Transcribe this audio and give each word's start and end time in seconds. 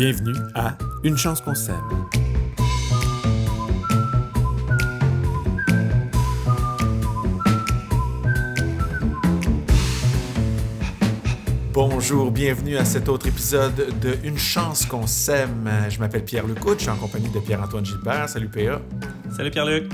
Bienvenue 0.00 0.32
à 0.54 0.78
Une 1.04 1.18
chance 1.18 1.42
qu'on 1.42 1.54
s'aime. 1.54 1.76
Bonjour, 11.74 12.30
bienvenue 12.30 12.78
à 12.78 12.86
cet 12.86 13.10
autre 13.10 13.26
épisode 13.26 13.74
de 14.00 14.16
Une 14.24 14.38
chance 14.38 14.86
qu'on 14.86 15.06
s'aime. 15.06 15.70
Je 15.90 15.98
m'appelle 15.98 16.24
Pierre 16.24 16.46
Lecout, 16.46 16.76
je 16.78 16.84
suis 16.84 16.90
en 16.90 16.96
compagnie 16.96 17.28
de 17.28 17.38
Pierre-Antoine 17.38 17.84
Gilbert. 17.84 18.26
Salut 18.30 18.48
PA. 18.48 18.80
Salut 19.36 19.50
Pierre-Luc. 19.50 19.92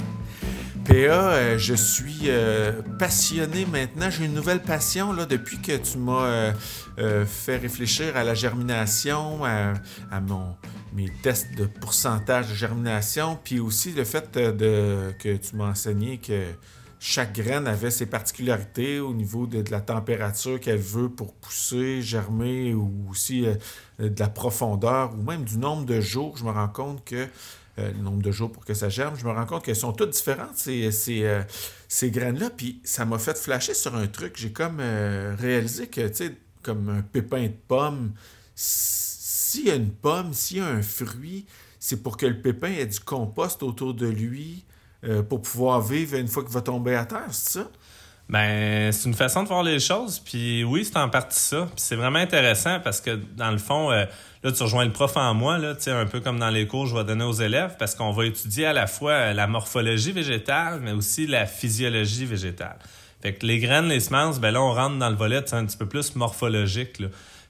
PA, 0.87 0.93
euh, 0.93 1.59
je 1.59 1.75
suis 1.75 2.29
euh, 2.29 2.81
passionné 2.97 3.67
maintenant. 3.67 4.09
J'ai 4.09 4.25
une 4.25 4.35
nouvelle 4.35 4.63
passion 4.63 5.15
depuis 5.15 5.59
que 5.59 5.77
tu 5.77 5.99
m'as 5.99 6.53
euh, 6.99 7.27
fait 7.27 7.57
réfléchir 7.57 8.17
à 8.17 8.23
la 8.23 8.35
germination, 8.35 9.45
à, 9.45 9.73
mes 10.93 11.11
tests 11.23 11.49
de 11.57 11.67
pourcentage 11.67 12.51
de 12.51 12.55
germination, 12.55 13.37
puis 13.43 13.59
aussi 13.59 13.93
le 13.93 14.05
fait 14.05 14.31
que 14.33 15.37
tu 15.37 15.57
m'as 15.57 15.71
enseigné 15.71 16.19
que 16.19 16.45
chaque 17.01 17.35
graine 17.35 17.67
avait 17.67 17.91
ses 17.91 18.07
particularités 18.07 19.01
au 19.01 19.13
niveau 19.13 19.47
de, 19.49 19.65
la 19.71 19.81
température 19.81 20.61
qu'elle 20.61 20.79
veut 20.79 21.09
pour 21.09 21.35
pousser, 21.35 22.01
germer, 22.01 22.75
ou 22.75 23.09
aussi 23.11 23.45
de 23.99 24.21
la 24.21 24.29
profondeur, 24.29 25.15
ou 25.19 25.23
même 25.23 25.45
du 25.45 25.59
nombre 25.59 25.85
de 25.85 26.01
jours. 26.01 26.37
Je 26.37 26.45
me 26.45 26.51
rends 26.51 26.69
compte 26.69 27.05
que 27.05 27.27
euh, 27.79 27.93
le 27.93 27.99
nombre 28.03 28.23
de 28.23 28.31
jours 28.31 28.51
pour 28.51 28.65
que 28.65 28.75
ça 28.75 28.89
germe, 28.89 29.17
je 29.19 29.25
me 29.25 29.31
rends 29.33 29.47
compte 29.47 29.65
qu'elles 29.65 29.77
sont 29.77 29.93
toutes 29.93 30.11
différentes, 30.11 30.57
ces, 30.57 30.91
ces, 30.93 31.25
euh, 31.25 31.43
ces 31.89 32.11
graines-là. 32.11 32.51
Puis 32.51 32.81
ça 32.85 33.05
m'a 33.05 33.19
fait 33.19 33.37
flasher 33.37 33.75
sur 33.75 33.95
un 33.95 34.07
truc. 34.07 34.37
J'ai 34.37 34.53
comme 34.53 34.79
euh, 34.81 35.35
réalisé 35.39 35.87
que, 35.87 36.09
tu 36.09 36.15
sais, 36.15 36.37
comme 36.63 36.89
un 36.89 37.03
pépin 37.03 37.43
de 37.45 37.55
pomme, 37.69 38.13
s'il 38.55 39.67
y 39.67 39.71
a 39.71 39.75
une 39.75 39.93
pomme, 39.93 40.33
s'il 40.33 40.59
y 40.59 40.61
a 40.61 40.67
un 40.67 40.83
fruit, 40.83 41.47
c'est 41.79 42.03
pour 42.03 42.17
que 42.17 42.27
le 42.27 42.41
pépin 42.41 42.69
ait 42.69 42.87
du 42.87 43.01
compost 43.01 43.63
autour 43.63 43.95
de 43.95 44.07
lui 44.07 44.65
pour 45.29 45.41
pouvoir 45.41 45.83
vivre 45.83 46.17
une 46.17 46.27
fois 46.27 46.43
qu'il 46.43 46.53
va 46.53 46.63
tomber 46.63 46.97
à 46.97 47.05
terre, 47.05 47.29
c'est 47.31 47.61
ça? 47.61 47.71
Ben, 48.29 48.91
c'est 48.91 49.09
une 49.09 49.15
façon 49.15 49.45
de 49.45 49.49
voir 49.49 49.63
les 49.63 49.79
choses, 49.79 50.19
puis 50.19 50.65
oui, 50.65 50.85
c'est 50.85 50.97
en 50.99 51.09
partie 51.09 51.39
ça. 51.39 51.63
Puis 51.67 51.77
c'est 51.77 51.95
vraiment 51.95 52.19
intéressant 52.19 52.81
parce 52.81 53.01
que, 53.01 53.21
dans 53.37 53.53
le 53.53 53.59
fond, 53.59 53.93
euh, 53.93 54.05
là, 54.43 54.53
tu 54.53 54.63
rejoins 54.65 54.85
le 54.85 54.91
prof 54.91 55.17
en 55.17 55.33
moi, 55.33 55.59
là, 55.59 55.75
un 55.87 56.07
peu 56.07 56.21
comme 56.21 56.41
dans 56.41 56.51
les 56.51 56.67
cours, 56.67 56.87
je 56.87 56.97
vais 56.97 57.05
donner 57.05 57.25
aux 57.25 57.33
élèves, 57.33 57.77
parce 57.79 57.95
qu'on 57.95 58.11
va 58.11 58.27
étudier 58.27 58.67
à 58.67 58.73
la 58.73 58.89
fois 58.89 59.33
la 59.33 59.47
morphologie 59.47 60.11
végétale, 60.11 60.81
mais 60.83 60.91
aussi 60.91 61.29
la 61.29 61.47
physiologie 61.47 62.25
végétale. 62.25 62.79
Fait 63.23 63.35
que 63.35 63.47
les 63.47 63.61
graines, 63.61 63.89
les 63.89 64.01
semences, 64.01 64.41
ben 64.41 64.51
là, 64.51 64.61
on 64.61 64.73
rentre 64.73 64.99
dans 64.99 65.09
le 65.09 65.17
volet 65.17 65.43
un 65.55 65.65
petit 65.65 65.77
peu 65.77 65.87
plus 65.87 66.17
morphologique. 66.17 67.01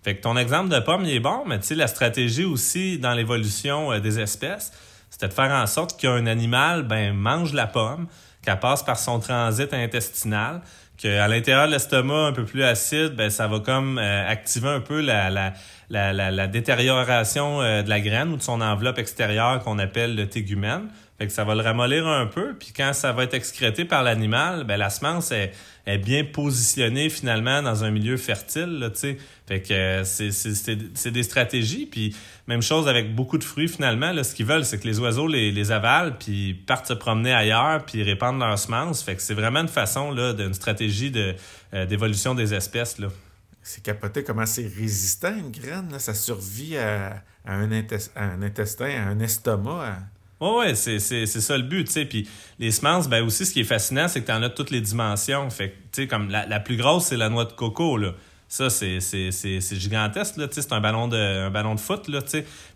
Fait 0.03 0.17
que 0.17 0.23
ton 0.23 0.37
exemple 0.37 0.69
de 0.69 0.79
pomme, 0.79 1.05
il 1.05 1.15
est 1.15 1.21
bon, 1.21 1.43
mais 1.47 1.59
tu 1.59 1.69
sais, 1.69 1.75
la 1.75 1.89
stratégie 1.89 2.45
aussi 2.45 2.99
dans 2.99 3.13
l'évolution 3.13 3.93
euh, 3.93 3.99
des 3.99 4.21
espèces, 4.21 4.73
c'était 5.11 5.29
de 5.29 5.33
faire 5.33 5.51
en 5.51 5.67
sorte 5.67 5.99
qu'un 5.99 6.27
animal, 6.27 6.83
ben, 6.83 7.15
mange 7.15 7.55
la 7.55 7.67
pomme, 7.67 8.07
qu'elle 8.47 8.61
passe 8.61 8.85
par 8.85 8.99
son 8.99 9.19
transit 9.19 9.75
intestinal, 9.75 10.61
qu'à 10.97 11.27
l'intérieur 11.27 11.67
de 11.67 11.73
l'estomac 11.73 12.29
un 12.29 12.33
peu 12.33 12.45
plus 12.45 12.63
acide, 12.63 13.15
ben, 13.17 13.29
ça 13.29 13.49
va 13.49 13.59
comme 13.59 13.99
euh, 13.99 14.29
activer 14.29 14.69
un 14.69 14.81
peu 14.81 15.01
la, 15.01 15.31
la, 15.31 15.53
la, 15.91 16.31
la, 16.31 16.47
détérioration 16.47 17.61
euh, 17.61 17.83
de 17.83 17.91
la 17.91 18.01
graine 18.01 18.33
ou 18.33 18.37
de 18.37 18.43
son 18.43 18.61
enveloppe 18.61 18.99
extérieure 18.99 19.63
qu'on 19.65 19.81
appelle 19.81 20.15
le 20.15 20.29
tégumène. 20.29 20.89
Fait 21.19 21.27
que 21.27 21.33
ça 21.33 21.45
va 21.45 21.55
le 21.55 21.63
ramollir 21.63 22.07
un 22.07 22.27
peu, 22.27 22.55
puis 22.55 22.73
quand 22.77 22.93
ça 22.93 23.13
va 23.13 23.25
être 23.25 23.35
excrété 23.35 23.85
par 23.85 24.03
l'animal, 24.03 24.65
ben 24.65 24.77
la 24.77 24.91
semence 24.91 25.33
est, 25.33 25.53
est, 25.87 25.99
bien 25.99 26.25
positionnée 26.25 27.09
finalement 27.09 27.63
dans 27.63 27.85
un 27.85 27.91
milieu 27.91 28.17
fertile, 28.17 28.79
là. 28.79 28.91
Fait 29.47 29.63
que 29.63 29.73
euh, 29.73 30.05
c'est 30.05 31.11
des 31.13 31.23
stratégies, 31.23 31.87
puis 31.87 32.17
même 32.49 32.63
chose 32.63 32.89
avec 32.89 33.15
beaucoup 33.15 33.39
de 33.39 33.45
fruits 33.45 33.69
finalement, 33.69 34.11
là, 34.11 34.25
ce 34.25 34.35
qu'ils 34.35 34.47
veulent, 34.47 34.65
c'est 34.65 34.79
que 34.79 34.89
les 34.89 34.99
oiseaux 34.99 35.29
les, 35.29 35.53
les 35.53 35.71
avalent, 35.71 36.15
puis 36.19 36.55
partent 36.55 36.89
se 36.89 36.95
promener 36.95 37.33
ailleurs, 37.33 37.85
puis 37.85 38.03
répandent 38.03 38.41
leurs 38.41 38.59
semences. 38.59 39.05
Fait 39.05 39.15
que 39.15 39.23
c'est 39.23 39.35
vraiment 39.35 39.61
une 39.61 39.69
façon, 39.69 40.11
là, 40.11 40.33
d'une 40.33 40.55
stratégie 40.55 41.13
de, 41.13 41.35
euh, 41.75 41.87
d'évolution 41.87 42.35
des 42.35 42.55
espèces, 42.55 42.99
là. 42.99 43.09
C'est 43.63 43.83
capoté 43.83 44.23
comment 44.23 44.47
c'est 44.47 44.67
résistant 44.67 45.37
une 45.37 45.51
graine, 45.51 45.91
là. 45.91 45.99
ça 45.99 46.15
survit 46.15 46.77
à, 46.77 47.23
à, 47.45 47.55
un 47.55 47.71
à, 47.71 48.23
un 48.23 48.43
intestin, 48.43 48.87
à 48.87 49.09
un 49.09 49.19
estomac. 49.21 49.97
Oui, 50.41 50.51
ouais, 50.59 50.75
c'est, 50.75 50.99
ça 51.27 51.57
le 51.57 51.63
but, 51.63 51.85
tu 51.87 51.93
sais. 51.93 52.05
Puis 52.05 52.29
les 52.59 52.71
semences, 52.71 53.09
ben 53.09 53.25
aussi, 53.25 53.47
ce 53.47 53.53
qui 53.53 53.61
est 53.61 53.65
fascinant, 53.65 54.07
c'est 54.07 54.21
que 54.21 54.27
tu 54.27 54.33
en 54.33 54.43
as 54.43 54.51
toutes 54.51 54.71
les 54.71 54.83
dimensions. 54.83 55.49
Fait 55.51 55.71
tu 55.93 56.03
sais, 56.03 56.07
comme 56.07 56.29
la, 56.29 56.61
plus 56.61 56.77
grosse, 56.77 57.07
c'est 57.07 57.17
la 57.17 57.29
noix 57.29 57.45
de 57.45 57.53
coco, 57.53 57.97
là. 57.97 58.13
Ça, 58.49 58.71
c'est, 58.71 59.01
gigantesque. 59.73 60.37
C'est 60.53 60.73
un 60.73 60.81
ballon 60.81 61.09
de, 61.09 61.17
un 61.17 61.51
ballon 61.51 61.75
de 61.75 61.81
foot, 61.81 62.09
là. 62.09 62.21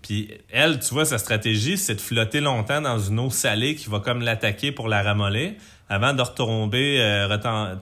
Puis 0.02 0.30
elle, 0.50 0.80
tu 0.80 0.92
vois, 0.92 1.04
sa 1.04 1.18
stratégie, 1.18 1.78
c'est 1.78 1.94
de 1.94 2.00
flotter 2.00 2.40
longtemps 2.40 2.80
dans 2.80 2.98
une 2.98 3.20
eau 3.20 3.30
salée 3.30 3.76
qui 3.76 3.88
va 3.88 4.00
comme 4.00 4.20
l'attaquer 4.20 4.72
pour 4.72 4.88
la 4.88 5.02
ramollir 5.02 5.52
avant 5.88 6.14
de 6.14 6.22
retomber, 6.22 7.00
euh, 7.00 7.36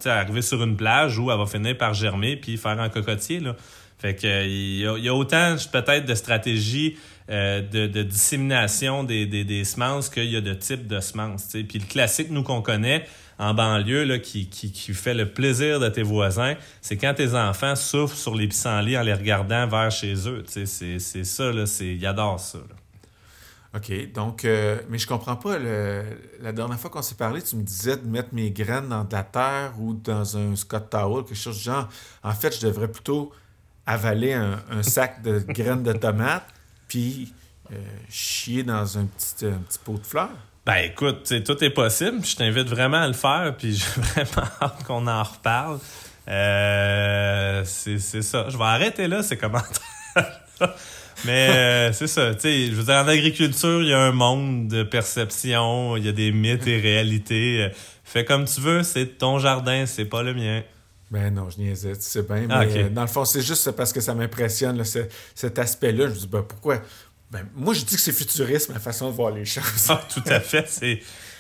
arriver 0.06 0.42
sur 0.42 0.62
une 0.62 0.76
plage 0.76 1.18
où 1.18 1.30
elle 1.30 1.38
va 1.38 1.46
finir 1.46 1.76
par 1.76 1.92
germer 1.94 2.36
puis 2.36 2.56
faire 2.56 2.80
un 2.80 2.88
cocotier, 2.88 3.40
là. 3.40 3.54
Fait 3.98 4.14
que 4.14 4.46
il 4.46 4.80
y, 4.80 5.08
a, 5.08 5.14
autant 5.14 5.56
peut-être 5.72 6.04
de 6.06 6.14
stratégies 6.14 6.96
euh, 7.30 7.60
de, 7.60 8.02
dissémination 8.04 9.02
des, 9.02 9.26
des, 9.26 9.64
semences 9.64 10.08
qu'il 10.08 10.30
y 10.30 10.36
a 10.36 10.40
de 10.40 10.54
types 10.54 10.86
de 10.86 11.00
semences. 11.00 11.48
Puis 11.68 11.80
le 11.80 11.86
classique, 11.86 12.30
nous, 12.30 12.44
qu'on 12.44 12.62
connaît 12.62 13.04
en 13.38 13.54
banlieue, 13.54 14.04
là, 14.04 14.18
qui, 14.18 14.48
qui, 14.48 14.72
qui, 14.72 14.94
fait 14.94 15.14
le 15.14 15.32
plaisir 15.32 15.78
de 15.78 15.88
tes 15.88 16.02
voisins, 16.02 16.54
c'est 16.80 16.96
quand 16.96 17.14
tes 17.14 17.34
enfants 17.34 17.76
souffrent 17.76 18.16
sur 18.16 18.34
les 18.34 18.48
pissenlits 18.48 18.98
en 18.98 19.02
les 19.02 19.14
regardant 19.14 19.66
vers 19.68 19.90
chez 19.90 20.14
eux. 20.28 20.44
C'est, 20.46 21.24
ça, 21.24 21.52
ils 21.80 22.06
adorent 22.06 22.40
ça. 22.40 22.58
OK. 23.74 24.12
Donc, 24.12 24.44
euh, 24.44 24.80
mais 24.88 24.98
je 24.98 25.06
comprends 25.06 25.36
pas. 25.36 25.58
la 25.58 26.52
dernière 26.52 26.80
fois 26.80 26.90
qu'on 26.90 27.02
s'est 27.02 27.14
parlé, 27.14 27.42
tu 27.42 27.56
me 27.56 27.62
disais 27.62 27.96
de 27.96 28.06
mettre 28.06 28.30
mes 28.32 28.50
graines 28.50 28.88
dans 28.88 29.04
de 29.04 29.12
la 29.12 29.22
terre 29.22 29.74
ou 29.78 29.94
dans 29.94 30.36
un 30.36 30.56
Scott 30.56 30.90
Towel, 30.90 31.24
quelque 31.24 31.36
chose 31.36 31.58
du 31.58 31.64
genre. 31.64 31.88
En 32.22 32.32
fait, 32.32 32.58
je 32.58 32.66
devrais 32.66 32.88
plutôt 32.88 33.32
avaler 33.86 34.34
un, 34.34 34.82
sac 34.82 35.22
de 35.22 35.38
graines 35.38 35.82
de 35.82 35.92
tomates 35.92 36.46
puis 36.88 37.32
euh, 37.72 37.76
chier 38.08 38.62
dans 38.62 38.98
un 38.98 39.04
petit, 39.04 39.34
petit 39.46 39.78
pot 39.84 39.98
de 39.98 40.06
fleurs. 40.06 40.30
Ben 40.68 40.84
écoute, 40.84 41.32
tout 41.46 41.64
est 41.64 41.70
possible. 41.70 42.22
Je 42.22 42.36
t'invite 42.36 42.68
vraiment 42.68 42.98
à 42.98 43.06
le 43.06 43.14
faire, 43.14 43.54
puis 43.56 43.74
j'ai 43.74 44.02
vraiment 44.02 44.46
hâte 44.60 44.84
qu'on 44.86 45.06
en 45.06 45.22
reparle. 45.22 45.78
Euh, 46.28 47.62
c'est 47.64 47.98
ça. 47.98 48.50
Je 48.50 48.58
vais 48.58 48.64
arrêter 48.64 49.08
là 49.08 49.22
ces 49.22 49.38
commentaires. 49.38 49.80
Mais 51.24 51.48
euh, 51.48 51.92
c'est 51.94 52.06
ça, 52.06 52.34
tu 52.34 52.40
sais, 52.42 52.66
je 52.66 52.74
veux 52.74 52.84
dire, 52.84 52.96
en 52.96 53.08
agriculture, 53.08 53.80
il 53.80 53.88
y 53.88 53.94
a 53.94 53.98
un 53.98 54.12
monde 54.12 54.68
de 54.68 54.82
perception, 54.82 55.96
il 55.96 56.04
y 56.04 56.08
a 56.08 56.12
des 56.12 56.32
mythes 56.32 56.66
et 56.66 56.78
réalités. 56.78 57.70
Fais 58.04 58.26
comme 58.26 58.44
tu 58.44 58.60
veux, 58.60 58.82
c'est 58.82 59.16
ton 59.16 59.38
jardin, 59.38 59.86
c'est 59.86 60.04
pas 60.04 60.22
le 60.22 60.34
mien. 60.34 60.62
Ben 61.10 61.32
non, 61.32 61.48
je 61.48 61.58
niaisais, 61.58 61.94
tu 61.94 62.02
sais 62.02 62.22
bien. 62.22 62.46
Ah, 62.50 62.66
mais 62.66 62.90
dans 62.90 63.00
le 63.00 63.08
fond, 63.08 63.24
c'est 63.24 63.40
juste 63.40 63.70
parce 63.70 63.94
que 63.94 64.02
ça 64.02 64.12
m'impressionne, 64.12 64.82
cet 65.34 65.58
aspect-là. 65.58 66.08
Je 66.08 66.12
me 66.12 66.18
dis, 66.18 66.28
ben 66.28 66.42
pourquoi? 66.42 66.82
Ben, 67.30 67.46
moi, 67.54 67.74
je 67.74 67.84
dis 67.84 67.94
que 67.94 68.00
c'est 68.00 68.12
futuriste, 68.12 68.70
ma 68.70 68.78
façon 68.78 69.10
de 69.10 69.14
voir 69.14 69.30
les 69.32 69.44
choses. 69.44 69.86
Ah, 69.88 70.02
tout 70.12 70.22
à 70.26 70.40
fait. 70.40 70.66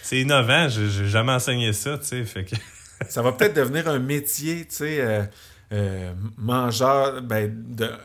C'est 0.02 0.20
innovant. 0.20 0.68
Je 0.68 1.02
n'ai 1.02 1.08
jamais 1.08 1.32
enseigné 1.32 1.72
ça, 1.72 1.98
tu 1.98 2.06
sais. 2.06 2.24
Fait 2.24 2.44
que... 2.44 2.56
ça 3.08 3.22
va 3.22 3.32
peut-être 3.32 3.54
devenir 3.54 3.88
un 3.88 3.98
métier, 3.98 4.66
tu 4.66 4.76
sais, 4.76 5.00
euh, 5.00 5.24
euh, 5.72 6.12
mangeur, 6.36 7.22
ben, 7.22 7.50
de... 7.74 7.90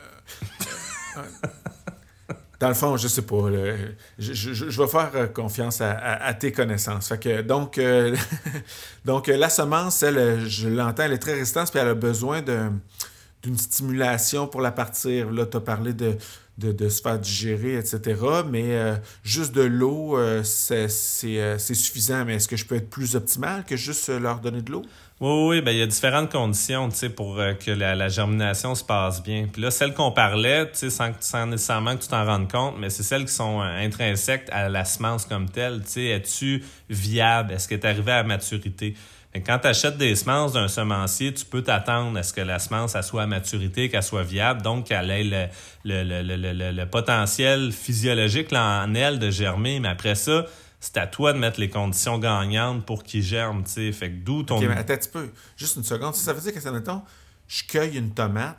Dans 2.60 2.68
le 2.68 2.74
fond, 2.74 2.96
je 2.96 3.08
sais 3.08 3.22
pas. 3.22 3.50
je, 4.18 4.82
vais 4.82 4.88
faire 4.88 5.10
euh, 5.14 5.26
confiance 5.26 5.80
à, 5.82 6.32
tes 6.34 6.52
connaissances. 6.52 7.08
Fait 7.08 7.18
que, 7.18 7.42
donc, 7.42 7.76
euh, 7.78 8.16
donc, 9.04 9.26
la 9.26 9.50
semence, 9.50 10.02
elle, 10.02 10.48
je 10.48 10.68
l'entends, 10.68 11.02
elle 11.02 11.12
est 11.12 11.18
très 11.18 11.34
résistante, 11.34 11.70
puis 11.70 11.80
elle 11.80 11.88
a 11.88 11.94
besoin 11.94 12.42
d'une 13.44 13.58
stimulation 13.58 14.48
pour 14.48 14.60
la 14.60 14.72
partir. 14.72 15.30
Là, 15.30 15.46
tu 15.46 15.56
as 15.56 15.60
parlé 15.60 15.92
de, 15.92 16.16
de, 16.58 16.88
se 16.88 17.00
faire 17.00 17.18
digérer, 17.18 17.76
etc. 17.76 18.00
Mais 18.50 18.74
euh, 18.74 18.96
juste 19.22 19.54
de 19.54 19.62
l'eau, 19.62 20.18
c'est 20.42 20.88
suffisant. 20.88 22.24
Mais 22.24 22.34
est-ce 22.34 22.48
que 22.48 22.56
je 22.56 22.64
peux 22.64 22.74
être 22.74 22.90
plus 22.90 23.14
optimal 23.14 23.64
que 23.64 23.76
juste 23.76 24.08
leur 24.08 24.40
donner 24.40 24.62
de 24.62 24.72
l'eau? 24.72 24.82
Oui, 25.20 25.46
oui, 25.48 25.60
ben, 25.62 25.70
il 25.70 25.78
y 25.78 25.82
a 25.82 25.86
différentes 25.86 26.32
conditions 26.32 26.88
pour 27.14 27.38
euh, 27.38 27.54
que 27.54 27.70
la, 27.70 28.08
germination 28.08 28.74
se 28.74 28.82
passe 28.82 29.22
bien. 29.22 29.46
Puis 29.50 29.62
là, 29.62 29.70
celles 29.70 29.94
qu'on 29.94 30.10
parlait, 30.10 30.68
sans, 30.74 31.12
sans 31.20 31.46
nécessairement 31.46 31.96
que 31.96 32.02
tu 32.02 32.08
t'en 32.08 32.24
rendes 32.26 32.50
compte, 32.50 32.74
mais 32.80 32.90
c'est 32.90 33.04
celles 33.04 33.24
qui 33.24 33.32
sont 33.32 33.60
euh, 33.60 33.86
intrinsèques 33.86 34.48
à 34.50 34.68
la 34.68 34.84
semence 34.84 35.24
comme 35.24 35.48
telle. 35.48 35.82
Es-tu 35.96 36.64
viable? 36.90 37.52
Est-ce 37.52 37.68
que 37.68 37.76
tu 37.76 37.82
es 37.82 37.86
arrivé 37.86 38.10
à 38.10 38.24
maturité? 38.24 38.96
Quand 39.42 39.58
tu 39.58 39.66
achètes 39.66 39.98
des 39.98 40.14
semences 40.14 40.52
d'un 40.52 40.68
semencier, 40.68 41.34
tu 41.34 41.44
peux 41.44 41.62
t'attendre 41.62 42.16
à 42.18 42.22
ce 42.22 42.32
que 42.32 42.40
la 42.40 42.58
semence 42.58 42.96
soit 43.02 43.22
à 43.22 43.26
maturité, 43.26 43.88
qu'elle 43.88 44.02
soit 44.02 44.22
viable, 44.22 44.62
donc 44.62 44.86
qu'elle 44.86 45.10
ait 45.10 45.50
le, 45.84 46.84
potentiel 46.84 47.72
physiologique 47.72 48.52
en 48.52 48.94
elle 48.94 49.18
de 49.18 49.30
germer. 49.30 49.80
Mais 49.80 49.88
après 49.88 50.14
ça, 50.14 50.46
c'est 50.78 50.98
à 50.98 51.06
toi 51.06 51.32
de 51.32 51.38
mettre 51.38 51.58
les 51.58 51.68
conditions 51.68 52.18
gagnantes 52.18 52.86
pour 52.86 53.02
qu'il 53.02 53.22
germe, 53.22 53.64
tu 53.64 53.70
sais. 53.70 53.92
Fait 53.92 54.10
que 54.10 54.24
d'où 54.24 54.44
ton... 54.44 54.58
OK, 54.58 54.64
mais 54.68 54.76
attends 54.76 54.92
un 54.92 54.96
petit 54.98 55.08
peu. 55.08 55.30
Juste 55.56 55.76
une 55.76 55.84
seconde. 55.84 56.14
Ça 56.14 56.32
veut 56.32 56.40
dire 56.40 56.54
que, 56.54 56.68
mettons, 56.68 57.02
je 57.48 57.64
cueille 57.64 57.96
une 57.98 58.14
tomate, 58.14 58.58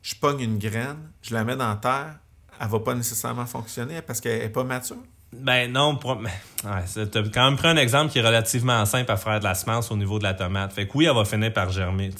je 0.00 0.14
pogne 0.14 0.40
une 0.40 0.58
graine, 0.58 1.10
je 1.20 1.34
la 1.34 1.44
mets 1.44 1.56
dans 1.56 1.68
la 1.68 1.76
terre, 1.76 2.18
elle 2.60 2.68
va 2.68 2.80
pas 2.80 2.94
nécessairement 2.94 3.46
fonctionner 3.46 4.00
parce 4.00 4.20
qu'elle 4.20 4.42
est 4.42 4.48
pas 4.48 4.64
mature? 4.64 4.96
Ben 5.40 5.72
non, 5.72 5.98
quand 6.64 7.44
même 7.44 7.56
pris 7.56 7.68
un 7.68 7.76
exemple 7.76 8.12
qui 8.12 8.18
est 8.18 8.26
relativement 8.26 8.84
simple 8.86 9.10
à 9.10 9.16
faire 9.16 9.38
de 9.38 9.44
la 9.44 9.54
semence 9.54 9.90
au 9.90 9.96
niveau 9.96 10.18
de 10.18 10.24
la 10.24 10.34
tomate. 10.34 10.72
Fait 10.72 10.86
que 10.86 10.92
oui, 10.94 11.06
elle 11.06 11.14
va 11.14 11.24
finir 11.24 11.52
par 11.52 11.70
germer. 11.70 12.10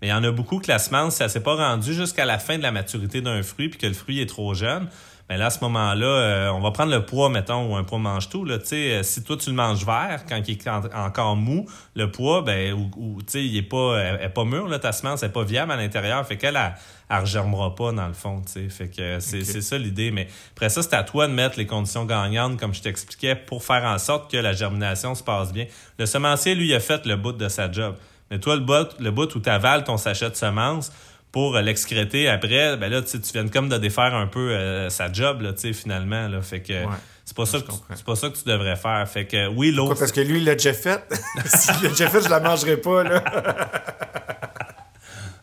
Mais 0.00 0.08
il 0.08 0.10
y 0.10 0.12
en 0.12 0.22
a 0.24 0.30
beaucoup 0.30 0.58
que 0.58 0.68
la 0.68 0.78
semence, 0.78 1.16
si 1.16 1.22
elle 1.22 1.30
s'est 1.30 1.42
pas 1.42 1.56
rendue 1.56 1.94
jusqu'à 1.94 2.24
la 2.24 2.38
fin 2.38 2.58
de 2.58 2.62
la 2.62 2.72
maturité 2.72 3.20
d'un 3.20 3.42
fruit 3.42 3.68
puis 3.68 3.78
que 3.78 3.86
le 3.86 3.94
fruit 3.94 4.20
est 4.20 4.26
trop 4.26 4.54
jeune, 4.54 4.88
mais 5.28 5.36
là, 5.36 5.46
à 5.46 5.50
ce 5.50 5.60
moment-là, 5.60 6.06
euh, 6.06 6.50
on 6.50 6.60
va 6.60 6.70
prendre 6.70 6.90
le 6.90 7.04
poids, 7.04 7.28
mettons, 7.28 7.70
ou 7.70 7.76
un 7.76 7.84
poids 7.84 7.98
mange-tout. 7.98 8.44
Là, 8.46 8.58
euh, 8.72 9.02
si 9.02 9.22
toi, 9.22 9.36
tu 9.36 9.50
le 9.50 9.56
manges 9.56 9.84
vert, 9.84 10.24
quand 10.26 10.40
il 10.46 10.52
est 10.52 10.68
encore 10.68 11.36
mou, 11.36 11.66
le 11.94 12.10
poids, 12.10 12.40
ben, 12.40 12.72
ou, 12.72 13.18
il 13.34 13.56
est 13.56 13.62
pas, 13.62 13.98
est 14.22 14.28
pas 14.30 14.44
mûr, 14.44 14.68
là, 14.68 14.78
ta 14.78 14.92
semence 14.92 15.22
n'est 15.22 15.28
pas 15.28 15.44
viable 15.44 15.72
à 15.72 15.76
l'intérieur. 15.76 16.26
Fait 16.26 16.38
qu'elle, 16.38 16.56
elle, 16.56 16.74
elle 17.10 17.20
regermera 17.20 17.74
pas, 17.74 17.92
dans 17.92 18.06
le 18.06 18.14
fond. 18.14 18.42
sais 18.46 18.70
Fait 18.70 18.88
que 18.88 19.20
c'est 19.20 19.44
ça 19.44 19.76
l'idée. 19.76 20.10
Mais 20.10 20.28
après 20.52 20.70
ça, 20.70 20.82
c'est 20.82 20.94
à 20.94 21.02
toi 21.02 21.26
de 21.26 21.32
mettre 21.32 21.58
les 21.58 21.66
conditions 21.66 22.06
gagnantes, 22.06 22.58
comme 22.58 22.72
je 22.72 22.80
t'expliquais, 22.80 23.36
pour 23.36 23.62
faire 23.62 23.84
en 23.84 23.98
sorte 23.98 24.30
que 24.30 24.38
la 24.38 24.54
germination 24.54 25.14
se 25.14 25.22
passe 25.22 25.52
bien. 25.52 25.66
Le 25.98 26.06
semencier, 26.06 26.54
lui, 26.54 26.74
a 26.74 26.80
fait 26.80 27.04
le 27.04 27.16
bout 27.16 27.32
de 27.32 27.48
sa 27.48 27.70
job. 27.70 27.96
Mais 28.30 28.38
toi, 28.38 28.56
le 28.56 28.62
bout, 28.62 28.88
le 28.98 29.10
bout 29.10 29.34
où 29.34 29.40
tu 29.40 29.48
avales 29.48 29.84
ton 29.84 29.96
sachet 29.96 30.30
de 30.30 30.36
semences, 30.36 30.92
pour 31.32 31.58
l'excréter 31.58 32.28
après, 32.28 32.76
ben 32.76 32.90
là, 32.90 33.02
tu 33.02 33.18
viens 33.32 33.48
comme 33.48 33.68
de 33.68 33.76
défaire 33.76 34.14
un 34.14 34.26
peu 34.26 34.50
euh, 34.50 34.88
sa 34.88 35.12
job, 35.12 35.42
là, 35.42 35.52
finalement. 35.72 36.28
Là, 36.28 36.40
fait 36.42 36.60
que 36.60 36.84
c'est 37.24 37.36
pas, 37.36 37.44
ça 37.44 37.60
que 37.60 37.70
c'est 37.94 38.04
pas 38.04 38.16
ça 38.16 38.30
que 38.30 38.38
tu 38.38 38.44
devrais 38.44 38.76
faire. 38.76 39.06
Fait 39.06 39.26
que 39.26 39.48
oui, 39.48 39.70
l'autre. 39.70 39.98
Parce 39.98 40.12
que 40.12 40.22
lui, 40.22 40.38
il 40.38 40.44
l'a 40.44 40.54
déjà 40.54 40.72
fait. 40.72 41.02
S'il 41.44 41.82
l'a 41.82 41.90
déjà 41.90 42.08
fait, 42.08 42.22
je 42.22 42.30
la 42.30 42.40
mangerai 42.40 42.78
pas, 42.78 43.02
là. 43.02 43.22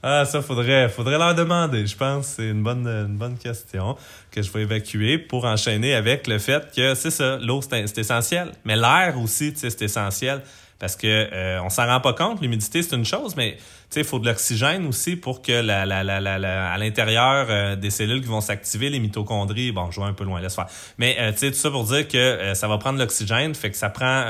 ah, 0.03 0.25
ça, 0.25 0.41
faudrait, 0.41 0.89
faudrait 0.89 1.19
leur 1.19 1.35
demander. 1.35 1.85
Je 1.85 1.95
pense 1.95 2.25
c'est 2.25 2.49
une 2.49 2.63
bonne, 2.63 2.87
une 2.87 3.17
bonne 3.17 3.37
question 3.37 3.95
que 4.31 4.41
je 4.41 4.51
vais 4.51 4.63
évacuer 4.63 5.19
pour 5.19 5.45
enchaîner 5.45 5.93
avec 5.93 6.25
le 6.25 6.39
fait 6.39 6.73
que 6.75 6.95
c'est 6.95 7.11
ça, 7.11 7.37
l'eau, 7.37 7.61
c'est 7.61 7.99
essentiel. 7.99 8.51
Mais 8.63 8.75
l'air 8.75 9.19
aussi, 9.21 9.53
c'est 9.55 9.79
essentiel. 9.83 10.41
Parce 10.77 10.95
que 10.97 11.07
euh, 11.07 11.61
on 11.63 11.69
s'en 11.69 11.85
rend 11.87 12.01
pas 12.01 12.13
compte, 12.13 12.41
l'humidité 12.41 12.83
c'est 12.83 12.95
une 12.95 13.05
chose, 13.05 13.35
mais 13.37 13.57
il 13.95 14.03
faut 14.03 14.19
de 14.19 14.25
l'oxygène 14.25 14.85
aussi 14.87 15.15
pour 15.15 15.41
que 15.41 15.53
la, 15.53 15.85
la, 15.85 16.03
la, 16.03 16.19
la 16.19 16.71
à 16.71 16.77
l'intérieur 16.77 17.47
euh, 17.49 17.75
des 17.77 17.89
cellules 17.89 18.21
qui 18.21 18.27
vont 18.27 18.41
s'activer, 18.41 18.89
les 18.89 18.99
mitochondries, 18.99 19.71
bon, 19.71 19.89
je 19.91 20.01
vais 20.01 20.07
un 20.07 20.13
peu 20.13 20.25
loin, 20.25 20.41
laisse 20.41 20.55
faire. 20.55 20.67
Mais 20.97 21.15
euh, 21.19 21.31
tout 21.31 21.53
ça 21.53 21.71
pour 21.71 21.85
dire 21.85 22.07
que 22.07 22.17
euh, 22.17 22.55
ça 22.55 22.67
va 22.67 22.77
prendre 22.77 22.99
l'oxygène, 22.99 23.55
fait 23.55 23.71
que 23.71 23.77
ça 23.77 23.89
prend 23.89 24.25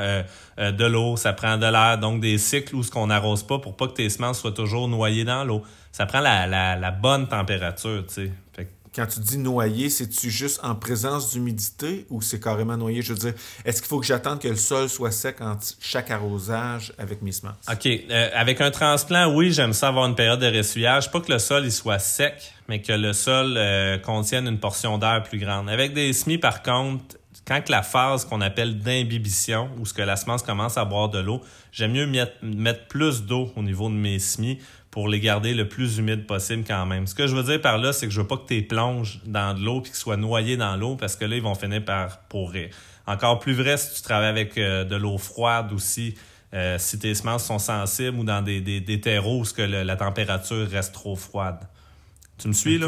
de 0.57 0.85
l'eau, 0.85 1.17
ça 1.17 1.33
prend 1.33 1.57
de 1.57 1.65
l'air, 1.65 1.97
donc 1.97 2.21
des 2.21 2.37
cycles 2.37 2.75
où 2.75 2.83
ce 2.83 2.91
qu'on 2.91 3.07
n'arrose 3.07 3.43
pas 3.43 3.59
pour 3.59 3.75
pas 3.75 3.87
que 3.87 3.93
tes 3.93 4.09
semences 4.09 4.39
soient 4.39 4.51
toujours 4.51 4.87
noyées 4.87 5.25
dans 5.25 5.43
l'eau. 5.43 5.63
Ça 5.91 6.05
prend 6.05 6.21
la 6.21 6.91
bonne 6.91 7.27
température, 7.27 8.05
tu 8.07 8.13
sais. 8.13 8.31
Quand 8.95 9.07
tu 9.07 9.19
dis 9.19 9.37
noyer, 9.37 9.89
c'est-tu 9.89 10.31
juste 10.31 10.61
en 10.63 10.73
présence 10.73 11.33
d'humidité 11.33 12.05
ou 12.09 12.21
c'est 12.21 12.39
carrément 12.39 12.77
noyé? 12.77 13.01
Je 13.01 13.11
veux 13.11 13.19
dire, 13.19 13.33
est-ce 13.65 13.81
qu'il 13.81 13.89
faut 13.89 13.99
que 13.99 14.05
j'attende 14.05 14.39
que 14.39 14.47
le 14.47 14.55
sol 14.55 14.87
soit 14.87 15.11
sec 15.11 15.41
en 15.41 15.57
chaque 15.81 16.11
arrosage 16.11 16.93
avec 16.97 17.21
mes 17.21 17.33
semences? 17.33 17.57
OK. 17.69 17.85
Euh, 17.85 18.29
avec 18.33 18.61
un 18.61 18.71
transplant, 18.71 19.35
oui, 19.35 19.51
j'aime 19.51 19.73
ça 19.73 19.89
avoir 19.89 20.05
une 20.05 20.15
période 20.15 20.39
de 20.39 20.57
ressuyage. 20.57 21.11
Pas 21.11 21.19
que 21.19 21.29
le 21.29 21.39
sol 21.39 21.65
il 21.65 21.73
soit 21.73 21.99
sec, 21.99 22.53
mais 22.69 22.81
que 22.81 22.93
le 22.93 23.11
sol 23.11 23.55
euh, 23.57 23.97
contienne 23.97 24.47
une 24.47 24.59
portion 24.59 24.97
d'air 24.97 25.23
plus 25.23 25.39
grande. 25.39 25.69
Avec 25.69 25.93
des 25.93 26.13
semis, 26.13 26.37
par 26.37 26.63
contre, 26.63 27.17
quand 27.45 27.67
la 27.67 27.83
phase 27.83 28.23
qu'on 28.23 28.39
appelle 28.39 28.79
d'imbibition, 28.79 29.69
où 29.77 29.85
ce 29.85 29.93
que 29.93 30.03
la 30.03 30.15
semence 30.15 30.41
commence 30.41 30.77
à 30.77 30.85
boire 30.85 31.09
de 31.09 31.19
l'eau, 31.19 31.41
j'aime 31.73 31.91
mieux 31.91 32.27
mettre 32.41 32.87
plus 32.87 33.23
d'eau 33.23 33.51
au 33.57 33.61
niveau 33.61 33.89
de 33.89 33.93
mes 33.93 34.19
semis 34.19 34.59
pour 34.95 35.09
les 35.09 35.19
garder 35.19 35.53
le 35.53 35.67
plus 35.67 35.97
humide 35.97 36.25
possible 36.25 36.63
quand 36.65 36.85
même. 36.85 37.05
Ce 37.05 37.13
que 37.13 37.27
je 37.27 37.35
veux 37.35 37.43
dire 37.43 37.59
par 37.59 37.77
là, 37.77 37.91
c'est 37.91 38.07
que 38.07 38.13
je 38.13 38.21
veux 38.21 38.27
pas 38.27 38.37
que 38.37 38.47
tu 38.47 38.63
plonges 38.63 39.19
dans 39.25 39.53
de 39.53 39.59
l'eau 39.61 39.81
puis 39.81 39.91
qu'ils 39.91 39.99
soient 39.99 40.15
noyés 40.15 40.55
dans 40.55 40.77
l'eau 40.77 40.95
parce 40.95 41.17
que 41.17 41.25
là, 41.25 41.35
ils 41.35 41.41
vont 41.41 41.53
finir 41.53 41.83
par 41.83 42.19
pourrir. 42.29 42.69
Encore 43.05 43.39
plus 43.39 43.53
vrai 43.53 43.75
si 43.75 43.93
tu 43.93 44.01
travailles 44.03 44.29
avec 44.29 44.57
euh, 44.57 44.85
de 44.85 44.95
l'eau 44.95 45.17
froide 45.17 45.73
aussi, 45.73 46.15
euh, 46.53 46.77
si 46.79 46.97
tes 46.97 47.13
semences 47.13 47.43
sont 47.43 47.59
sensibles 47.59 48.17
ou 48.19 48.23
dans 48.23 48.41
des, 48.41 48.61
des, 48.61 49.01
terreaux 49.01 49.41
où 49.41 49.43
que 49.43 49.63
la 49.63 49.95
température 49.97 50.65
reste 50.69 50.93
trop 50.93 51.17
froide. 51.17 51.59
Tu 52.37 52.47
me 52.47 52.53
suis 52.53 52.77
là? 52.77 52.87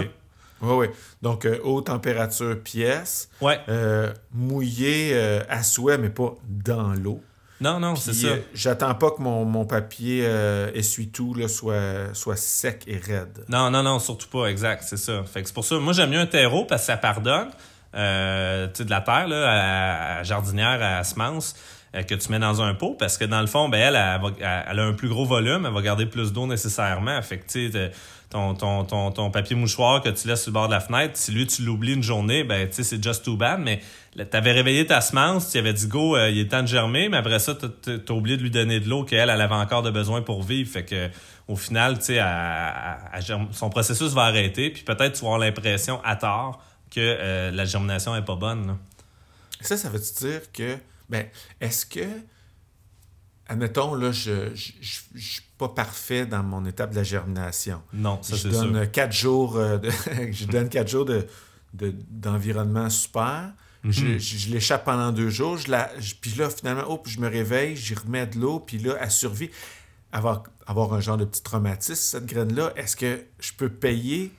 Oui, 0.61 0.75
oui. 0.77 0.87
Donc, 1.21 1.45
euh, 1.45 1.59
haute 1.61 1.87
température 1.87 2.57
pièce. 2.63 3.29
Ouais. 3.41 3.59
mouillé 4.31 5.13
à 5.49 5.61
souhait, 5.61 5.97
mais 5.97 6.09
pas 6.09 6.35
dans 6.47 6.93
l'eau. 6.93 7.21
Non, 7.59 7.79
non, 7.79 7.95
c'est 7.95 8.13
ça. 8.13 8.27
Euh, 8.27 8.37
j'attends 8.53 8.93
pas 8.93 9.11
que 9.11 9.21
mon, 9.21 9.45
mon 9.45 9.65
papier 9.65 10.21
euh, 10.25 10.71
essuie-tout 10.73 11.35
soit, 11.47 12.13
soit 12.13 12.35
sec 12.35 12.83
et 12.87 12.97
raide. 12.97 13.45
Non, 13.49 13.71
non, 13.71 13.83
non, 13.83 13.99
surtout 13.99 14.27
pas, 14.27 14.45
exact, 14.47 14.83
c'est 14.87 14.97
ça. 14.97 15.23
Fait 15.23 15.41
que 15.41 15.47
c'est 15.47 15.53
pour 15.53 15.65
ça, 15.65 15.79
moi 15.79 15.93
j'aime 15.93 16.11
mieux 16.11 16.19
un 16.19 16.27
terreau 16.27 16.65
parce 16.65 16.83
que 16.83 16.87
ça 16.87 16.97
pardonne. 16.97 17.49
Euh, 17.97 18.67
tu 18.73 18.85
de 18.85 18.89
la 18.89 19.01
terre, 19.01 19.27
là, 19.27 20.19
à, 20.19 20.23
jardinière, 20.23 20.81
à 20.81 21.03
semence, 21.03 21.55
euh, 21.95 22.03
que 22.03 22.15
tu 22.15 22.31
mets 22.31 22.39
dans 22.39 22.61
un 22.61 22.73
pot 22.73 22.95
parce 22.97 23.17
que 23.17 23.25
dans 23.25 23.41
le 23.41 23.47
fond, 23.47 23.69
ben, 23.69 23.79
elle, 23.79 23.95
elle, 24.39 24.79
a 24.79 24.83
un 24.83 24.93
plus 24.93 25.09
gros 25.09 25.25
volume, 25.25 25.65
elle 25.65 25.73
va 25.73 25.81
garder 25.81 26.05
plus 26.05 26.31
d'eau 26.31 26.45
nécessairement. 26.45 27.21
Fait 27.21 27.39
que, 27.39 27.47
tu 27.47 27.71
ton, 28.29 28.55
ton, 28.55 28.83
ton, 28.83 29.11
ton, 29.11 29.31
papier 29.31 29.55
mouchoir 29.55 30.01
que 30.01 30.09
tu 30.09 30.27
laisses 30.27 30.43
sur 30.43 30.49
le 30.49 30.55
bord 30.55 30.67
de 30.67 30.73
la 30.73 30.81
fenêtre, 30.81 31.13
si 31.15 31.31
lui, 31.31 31.47
tu 31.47 31.61
l'oublies 31.61 31.93
une 31.93 32.03
journée, 32.03 32.43
ben, 32.43 32.69
tu 32.69 32.83
c'est 32.83 33.01
just 33.01 33.23
too 33.23 33.37
bad, 33.37 33.61
mais 33.61 33.81
t'avais 34.29 34.51
réveillé 34.51 34.85
ta 34.85 34.99
semence, 34.99 35.49
tu 35.49 35.57
avais 35.57 35.73
dit 35.73 35.87
go, 35.87 36.17
euh, 36.17 36.29
il 36.29 36.39
est 36.39 36.51
temps 36.51 36.61
de 36.61 36.67
germer, 36.67 37.07
mais 37.07 37.17
après 37.17 37.39
ça, 37.39 37.55
t'as 37.55 38.13
oublié 38.13 38.35
de 38.35 38.43
lui 38.43 38.51
donner 38.51 38.81
de 38.81 38.89
l'eau 38.89 39.05
qu'elle, 39.05 39.29
elle 39.29 39.41
avait 39.41 39.55
encore 39.55 39.81
de 39.81 39.91
besoin 39.91 40.21
pour 40.21 40.43
vivre. 40.43 40.69
Fait 40.69 40.83
que, 40.83 41.09
au 41.47 41.55
final, 41.55 41.99
tu 41.99 42.15
sais, 42.15 42.21
son 43.51 43.69
processus 43.69 44.13
va 44.13 44.23
arrêter, 44.23 44.71
puis 44.71 44.83
peut-être 44.83 45.13
tu 45.13 45.21
vas 45.21 45.27
avoir 45.27 45.39
l'impression 45.39 46.01
à 46.03 46.17
tort 46.17 46.61
que 46.91 46.99
euh, 46.99 47.51
la 47.51 47.65
germination 47.65 48.15
est 48.15 48.25
pas 48.25 48.35
bonne. 48.35 48.77
Ça, 49.61 49.77
ça 49.77 49.89
veut-tu 49.89 50.25
dire 50.25 50.51
que, 50.51 50.77
ben, 51.09 51.25
est-ce 51.59 51.85
que 51.85 52.05
admettons, 53.47 53.95
là, 53.95 54.11
je 54.11 54.49
ne 54.49 54.55
suis 54.55 55.43
pas 55.57 55.69
parfait 55.69 56.25
dans 56.25 56.43
mon 56.43 56.65
étape 56.65 56.91
de 56.91 56.97
la 56.97 57.03
germination. 57.03 57.81
Non, 57.93 58.19
ça 58.21 58.37
c'est 58.37 58.49
donne 58.49 58.89
Quatre 58.91 59.13
jours 59.13 59.57
euh, 59.57 59.77
de, 59.77 59.89
je 60.31 60.45
donne 60.45 60.69
quatre 60.69 60.87
jours 60.87 61.05
de, 61.05 61.27
d'environnement 61.73 62.89
super. 62.89 63.51
Mhm. 63.83 64.19
Je, 64.19 64.49
l'échappe 64.49 64.85
pendant 64.85 65.11
deux 65.11 65.29
jours. 65.29 65.57
Je 65.57 65.71
la, 65.71 65.89
puis 66.21 66.31
là, 66.37 66.49
finalement, 66.49 66.83
oh, 66.87 67.01
je 67.05 67.19
me 67.19 67.27
réveille, 67.27 67.75
j'y 67.75 67.95
remets 67.95 68.27
de 68.27 68.39
l'eau, 68.39 68.59
puis 68.59 68.77
là, 68.77 68.97
elle 68.99 69.11
survit. 69.11 69.49
Avoir, 70.11 70.43
avoir 70.65 70.93
un 70.93 71.01
genre 71.01 71.17
de 71.17 71.25
petit 71.25 71.43
traumatisme, 71.43 71.95
cette 71.95 72.25
graine-là, 72.25 72.71
est-ce 72.77 72.95
que 72.95 73.25
je 73.39 73.51
peux 73.51 73.69
payer 73.69 74.31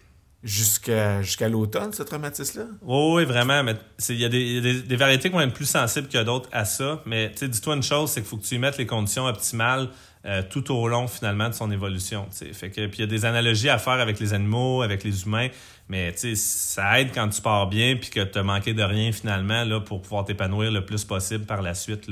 jusqu'à 0.48 1.48
l'automne, 1.48 1.92
ce 1.92 2.02
traumatisme-là? 2.02 2.66
Oui, 2.82 3.24
vraiment. 3.24 3.62
Mais 3.62 3.74
il 4.08 4.16
y 4.16 4.24
a, 4.24 4.28
des, 4.28 4.82
des, 4.82 4.96
variétés 4.96 5.28
qui 5.28 5.34
vont 5.34 5.40
être 5.40 5.52
plus 5.52 5.68
sensibles 5.68 6.08
que 6.08 6.22
d'autres 6.22 6.48
à 6.52 6.64
ça. 6.64 7.02
Mais 7.06 7.32
dis-toi 7.40 7.76
une 7.76 7.82
chose, 7.82 8.10
c'est 8.10 8.20
qu'il 8.20 8.28
faut 8.28 8.38
que 8.38 8.44
tu 8.44 8.54
y 8.54 8.58
mettes 8.58 8.78
les 8.78 8.86
conditions 8.86 9.26
optimales 9.26 9.88
euh, 10.24 10.42
tout 10.48 10.74
au 10.74 10.88
long, 10.88 11.06
finalement, 11.06 11.48
de 11.48 11.54
son 11.54 11.70
évolution. 11.70 12.26
Puis 12.38 12.70
il 12.76 13.00
y 13.00 13.02
a 13.02 13.06
des 13.06 13.24
analogies 13.24 13.68
à 13.68 13.78
faire 13.78 13.94
avec 13.94 14.18
les 14.18 14.34
animaux, 14.34 14.82
avec 14.82 15.04
les 15.04 15.22
humains. 15.22 15.48
Mais 15.88 16.12
ça 16.16 17.00
aide 17.00 17.10
quand 17.14 17.28
tu 17.28 17.40
pars 17.40 17.66
bien 17.68 17.96
puis 17.96 18.10
que 18.10 18.20
tu 18.20 18.38
as 18.38 18.42
manqué 18.42 18.74
de 18.74 18.82
rien, 18.82 19.12
finalement, 19.12 19.64
là, 19.64 19.80
pour 19.80 20.02
pouvoir 20.02 20.24
t'épanouir 20.24 20.70
le 20.70 20.84
plus 20.84 21.04
possible 21.04 21.44
par 21.44 21.62
la 21.62 21.74
suite. 21.74 22.10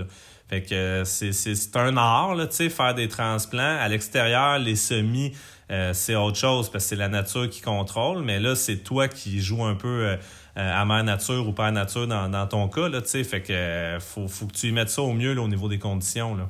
Fait 0.48 0.62
que 0.62 1.02
c'est 1.04 1.76
un 1.76 1.96
art, 1.96 2.34
là, 2.34 2.46
faire 2.48 2.94
des 2.94 3.08
transplants. 3.08 3.78
À 3.80 3.88
l'extérieur, 3.88 4.58
les 4.58 4.76
semis 4.76 5.32
euh, 5.70 5.92
c'est 5.92 6.14
autre 6.14 6.36
chose 6.36 6.70
parce 6.70 6.84
que 6.84 6.90
c'est 6.90 6.96
la 6.96 7.08
nature 7.08 7.50
qui 7.50 7.60
contrôle, 7.60 8.22
mais 8.22 8.38
là, 8.38 8.54
c'est 8.54 8.78
toi 8.78 9.08
qui 9.08 9.40
joues 9.40 9.64
un 9.64 9.74
peu 9.74 9.88
euh, 9.88 10.16
euh, 10.56 10.80
à 10.80 10.84
mère 10.84 11.02
nature 11.02 11.48
ou 11.48 11.52
père 11.52 11.72
nature 11.72 12.06
dans, 12.06 12.46
ton 12.46 12.68
cas, 12.68 12.88
là, 12.88 13.02
tu 13.02 13.08
sais. 13.08 13.24
Fait 13.24 13.42
que 13.42 13.98
faut, 14.00 14.28
faut 14.28 14.46
que 14.46 14.52
tu 14.52 14.68
y 14.68 14.72
mettes 14.72 14.90
ça 14.90 15.02
au 15.02 15.12
mieux 15.12 15.38
au 15.38 15.48
niveau 15.48 15.68
des 15.68 15.78
conditions, 15.78 16.36
là. 16.36 16.48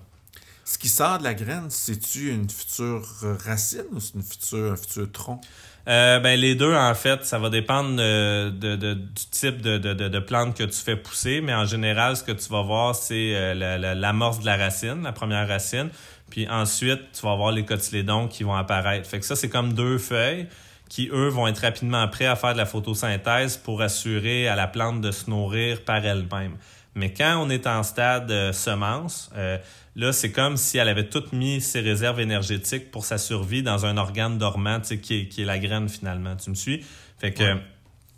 Ce 0.65 0.79
qui 0.79 0.89
sort 0.89 1.19
de 1.19 1.25
la 1.25 1.35
graine, 1.35 1.71
c'est-tu 1.71 2.33
une 2.33 2.51
future 2.51 3.07
racine 3.45 3.85
ou 3.93 4.01
c'est 4.01 4.15
une 4.15 4.23
future, 4.25 4.73
un 4.73 4.77
futur 4.77 5.13
tronc? 5.13 5.41
Ben, 5.87 6.41
les 6.41 6.55
deux, 6.55 6.75
en 6.75 6.95
fait, 6.95 7.25
ça 7.25 7.39
va 7.39 7.49
dépendre 7.49 7.97
de, 7.97 8.95
du 8.95 9.27
type 9.31 9.63
de, 9.63 9.79
de, 9.79 10.19
plante 10.19 10.57
que 10.57 10.65
tu 10.65 10.79
fais 10.79 10.97
pousser, 10.97 11.41
mais 11.41 11.55
en 11.55 11.65
général, 11.65 12.17
ce 12.17 12.25
que 12.25 12.33
tu 12.33 12.49
vas 12.51 12.63
voir, 12.63 12.95
c'est 12.95 13.55
l'amorce 13.55 14.41
de 14.41 14.47
la 14.47 14.57
racine, 14.57 15.03
la 15.03 15.13
première 15.13 15.47
racine. 15.47 15.91
Puis 16.31 16.49
ensuite, 16.49 17.13
tu 17.13 17.23
vas 17.23 17.33
avoir 17.33 17.53
les 17.53 17.65
cotylédons 17.65 18.29
qui 18.29 18.43
vont 18.43 18.55
apparaître. 18.55 19.09
Fait 19.09 19.21
que 19.21 19.25
ça, 19.25 19.37
c'est 19.37 19.49
comme 19.49 19.73
deux 19.75 19.99
feuilles 19.99 20.49
qui, 20.89 21.09
eux, 21.13 21.29
vont 21.29 21.47
être 21.47 21.59
rapidement 21.59 22.07
prêts 22.09 22.27
à 22.27 22.37
faire 22.37 22.53
de 22.53 22.59
la 22.59 22.67
photosynthèse 22.67 23.57
pour 23.57 23.83
assurer 23.83 24.49
à 24.49 24.57
la 24.57 24.67
plante 24.67 25.01
de 25.01 25.11
se 25.11 25.29
nourrir 25.29 25.83
par 25.83 26.05
elle-même. 26.05 26.57
Mais 26.97 27.13
quand 27.13 27.39
on 27.41 27.49
est 27.51 27.67
en 27.67 27.83
stade 27.83 28.31
euh, 28.31 28.53
semence, 28.53 29.31
euh, 29.37 29.59
là, 29.95 30.13
c'est 30.13 30.33
comme 30.33 30.57
si 30.57 30.79
elle 30.79 30.89
avait 30.89 31.09
toutes 31.09 31.33
mis 31.33 31.61
ses 31.61 31.81
réserves 31.81 32.21
énergétiques 32.21 32.91
pour 32.91 33.05
sa 33.05 33.19
survie 33.19 33.63
dans 33.63 33.87
un 33.87 33.97
organe 33.99 34.39
dormant, 34.39 34.81
qui 34.81 34.95
est, 34.95 35.29
qui 35.29 35.43
est 35.43 35.45
la 35.45 35.59
graine 35.59 35.89
finalement. 35.89 36.35
Tu 36.37 36.51
me 36.51 36.55
suis? 36.55 36.85
Fait 37.19 37.33
que 37.33 37.57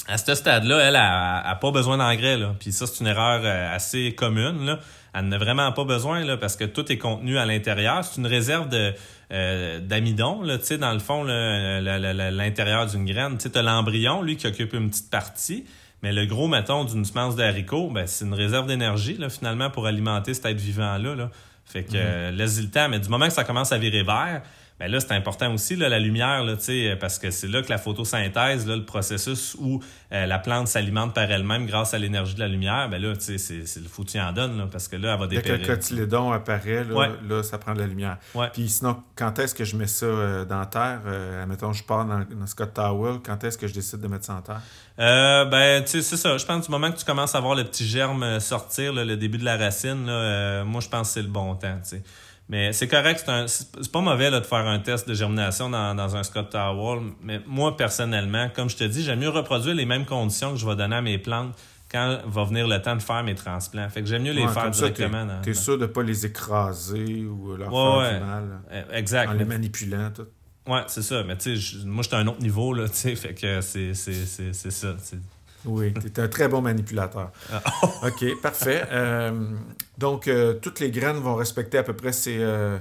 à 0.08 0.16
ce 0.16 0.35
stade-là, 0.35 0.78
elle 0.78 0.97
a, 0.97 1.54
pas 1.61 1.70
besoin 1.70 1.99
d'engrais. 1.99 2.38
Là. 2.38 2.54
Puis 2.58 2.73
ça, 2.73 2.87
c'est 2.87 3.00
une 3.00 3.06
erreur 3.06 3.42
euh, 3.44 3.75
assez 3.75 4.14
commune. 4.14 4.64
Là. 4.64 4.78
Elle 5.14 5.28
n'a 5.28 5.38
vraiment 5.38 5.70
pas 5.73 5.85
besoin 5.85 6.25
là, 6.25 6.38
parce 6.38 6.56
que 6.56 6.64
tout 6.64 6.90
est 6.90 6.97
contenu 6.97 7.38
à 7.38 7.44
l'intérieur. 7.44 8.04
C'est 8.04 8.18
une 8.18 8.26
réserve 8.26 8.70
de 8.70 8.94
euh, 9.30 9.80
d'amidon, 9.80 10.42
là, 10.42 10.56
dans 10.80 10.92
le 10.92 10.99
fond, 10.99 11.25
l'intérieur 11.25 12.87
d'une 12.87 13.04
graine. 13.04 13.37
Tu 13.37 13.50
as 13.54 13.62
l'embryon, 13.62 14.23
lui, 14.23 14.37
qui 14.37 14.47
occupe 14.47 14.73
une 14.73 14.88
petite 14.88 15.11
partie. 15.11 15.66
Mais 16.02 16.12
le 16.12 16.26
gros, 16.26 16.49
mettons, 16.49 16.85
d'une 16.85 17.05
semence 17.05 17.35
d'haricot, 17.35 17.90
ben, 17.90 18.07
c'est 18.07 18.25
une 18.25 18.35
réserve 18.35 18.67
d'énergie, 18.67 19.17
là, 19.17 19.28
finalement, 19.28 19.71
pour 19.71 19.87
alimenter 19.87 20.35
cet 20.35 20.47
être 20.47 20.61
vivant-là. 20.61 21.14
Là. 21.14 21.31
Fait 21.64 21.85
que, 21.85 22.31
laisse-y 22.31 22.62
le 22.62 22.71
temps. 22.71 22.88
Mais 22.88 23.00
du 23.00 23.09
moment 23.09 23.26
que 23.26 23.33
ça 23.33 23.45
commence 23.45 23.73
à 23.73 23.78
virer 23.78 24.02
vert, 24.02 24.43
mais 24.80 24.87
ben 24.87 24.92
là, 24.92 25.00
c'est 25.00 25.12
important 25.12 25.52
aussi, 25.52 25.75
là, 25.75 25.88
la 25.88 25.99
lumière, 25.99 26.44
là, 26.44 26.54
parce 27.00 27.18
que 27.18 27.32
c'est 27.32 27.49
là 27.49 27.62
que 27.62 27.68
la 27.68 27.78
photosynthèse, 27.78 28.64
là, 28.64 28.76
le 28.76 28.85
processus 28.85 29.56
où 29.58 29.82
euh, 30.12 30.25
la 30.25 30.38
plante 30.38 30.68
s'alimente 30.68 31.14
par 31.14 31.28
elle-même 31.28 31.66
grâce 31.66 31.94
à 31.94 31.99
l'énergie 31.99 32.35
de 32.35 32.40
la 32.40 32.47
lumière, 32.47 32.88
ben 32.88 33.02
là, 33.02 33.14
c'est, 33.18 33.38
c'est 33.38 33.80
le 33.80 33.88
foutu 33.88 34.20
en 34.20 34.32
donne, 34.32 34.56
là, 34.56 34.68
parce 34.70 34.87
que 34.87 34.94
là, 34.94 35.14
elle 35.14 35.20
va 35.20 35.26
dépérir. 35.26 35.58
Dès 35.58 35.64
que 35.64 35.68
le 35.68 35.76
cotylédon 35.76 36.30
apparaît, 36.30 36.85
là, 36.85 37.08
là, 37.28 37.42
ça 37.42 37.58
prend 37.58 37.75
de 37.75 37.80
la 37.80 37.88
lumière. 37.88 38.18
Puis 38.52 38.68
sinon, 38.68 39.02
quand 39.16 39.37
est-ce 39.40 39.52
que 39.52 39.64
je 39.64 39.76
mets 39.76 39.88
ça 39.88 40.06
euh, 40.06 40.44
dans 40.44 40.61
la 40.61 40.66
terre? 40.66 41.00
Euh, 41.06 41.42
admettons, 41.42 41.73
je 41.73 41.82
pars 41.82 42.04
dans, 42.04 42.20
dans 42.20 42.47
Scott 42.47 42.73
Towel, 42.73 43.18
quand 43.25 43.42
est-ce 43.42 43.58
que 43.58 43.66
je 43.66 43.75
décide 43.75 44.00
de 44.00 44.06
mettre 44.06 44.26
ça 44.26 44.35
en 44.35 44.42
terre? 44.42 44.61
Euh, 45.00 45.44
ben, 45.47 45.82
tu 45.82 45.90
sais, 45.90 46.02
c'est 46.02 46.16
ça. 46.16 46.37
Je 46.37 46.47
pense 46.47 46.66
du 46.66 46.70
moment 46.70 46.92
que 46.92 46.99
tu 46.99 47.04
commences 47.04 47.35
à 47.35 47.40
voir 47.40 47.56
le 47.56 47.64
petit 47.64 47.87
germe 47.87 48.38
sortir, 48.38 48.92
le 48.92 49.16
début 49.16 49.38
de 49.38 49.44
la 49.44 49.56
racine, 49.56 50.04
moi, 50.64 50.80
je 50.80 50.88
pense 50.88 51.08
que 51.08 51.14
c'est 51.14 51.23
le 51.23 51.28
bon 51.28 51.56
temps, 51.56 51.78
tu 51.82 51.97
sais. 51.97 52.02
Mais 52.49 52.73
c'est 52.73 52.88
correct, 52.88 53.28
c'est 53.47 53.93
pas 53.93 54.00
mauvais 54.00 54.31
là, 54.31 54.40
de 54.40 54.47
faire 54.47 54.67
un 54.67 54.78
test 54.78 55.07
de 55.07 55.12
germination 55.12 55.69
dans, 55.69 55.95
dans 55.95 56.17
un 56.17 56.23
Scott 56.23 56.49
Tower. 56.50 57.00
Mais 57.23 57.40
moi, 57.47 57.76
personnellement, 57.76 58.49
comme 58.49 58.71
je 58.71 58.76
te 58.76 58.85
dis, 58.85 59.02
j'aime 59.02 59.21
mieux 59.21 59.28
reproduire 59.28 59.75
les 59.75 59.85
mêmes 59.85 60.07
conditions 60.07 60.52
que 60.52 60.57
je 60.57 60.67
vais 60.67 60.76
donner 60.76 60.97
à 60.97 61.02
mes 61.02 61.19
plantes 61.19 61.55
quand 61.90 62.21
va 62.26 62.45
venir 62.45 62.67
le 62.67 62.81
temps 62.81 62.97
de 62.97 63.02
faire 63.02 63.23
mes 63.23 63.35
transplants. 63.35 63.88
Fait 63.90 64.00
que 64.00 64.09
j'aime 64.09 64.23
mieux 64.23 64.33
les 64.33 64.47
faire 64.49 64.71
directement. 64.71 65.26
Tu 65.43 65.50
es, 65.50 65.55
sûr 65.55 65.76
de 65.76 65.83
ne 65.83 65.87
pas 65.87 66.02
les 66.02 66.25
écraser 66.26 67.25
ou 67.25 67.55
leur 67.57 67.71
faire 67.71 68.21
du 68.21 68.25
mal. 68.25 68.61
Eh, 68.73 68.97
exact. 68.97 69.31
En 69.31 69.35
les 69.35 69.45
manipulant, 69.45 70.11
tout. 70.11 70.26
Ouais, 70.67 70.83
c'est 70.87 71.02
ça. 71.02 71.23
Mais 71.25 71.37
tu 71.37 71.57
sais, 71.57 71.78
moi, 71.87 72.02
j'étais 72.02 72.17
à 72.17 72.21
un 72.21 72.26
autre 72.26 72.43
niveau, 72.43 72.75
là, 72.75 72.88
tu 72.88 72.95
sais. 72.95 73.17
Fait 73.17 73.35
que 73.35 73.61
c'est 73.61 73.95
ça. 73.95 74.97
Oui, 75.68 75.92
tu 76.00 76.06
es 76.06 76.20
un 76.20 76.28
très 76.28 76.48
bon 76.48 76.62
manipulateur. 76.62 77.30
Ah. 77.52 77.62
OK, 78.04 78.40
parfait. 78.42 78.84
Euh, 78.98 79.30
donc, 79.98 80.28
euh, 80.28 80.54
toutes 80.54 80.80
les 80.80 80.90
graines 80.90 81.18
vont 81.18 81.34
respecter 81.34 81.78
à 81.78 81.82
peu 81.82 81.92
près 81.92 82.12
ces, 82.12 82.38
euh, 82.40 82.78